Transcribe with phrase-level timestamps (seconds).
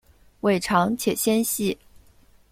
[0.39, 1.77] 尾长且纤细。